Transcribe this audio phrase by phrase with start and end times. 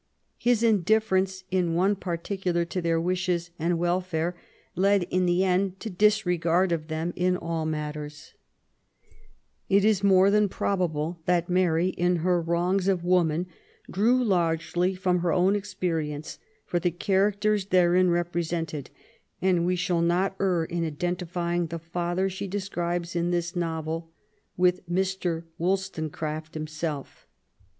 [0.39, 0.81] His CHILBHOOJ) AND EARLY YOUTH.
[0.81, 4.35] 7 indifference in one particular to their wishes and welfare
[4.75, 8.33] led in the end to disregard of them in all matters*
[9.69, 13.45] It is more than probable that Mary, in her Wrongs of fVoman,
[13.91, 18.87] drew largely from her own experience for the characters therein represented^
[19.39, 24.09] and we shall not err in identifying the father she describes in this novel
[24.57, 25.43] with Mr.
[25.59, 27.27] Wollstonecraft himself.